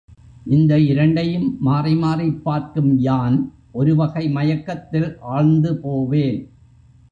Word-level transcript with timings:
இந்த 0.45 0.79
இரண்டையும் 0.79 1.57
மாறி 1.59 1.95
மாறிப் 1.95 2.43
பார்க்கும் 2.43 2.97
யான் 2.99 3.37
ஒருவகை 3.71 4.29
மயக்கத்தில் 4.29 5.17
ஆழ்ந்து 5.19 5.77
போவேன். 5.77 6.41